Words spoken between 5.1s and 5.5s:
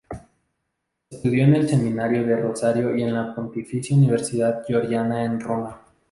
en